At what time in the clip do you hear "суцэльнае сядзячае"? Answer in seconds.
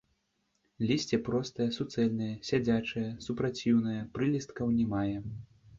1.77-3.07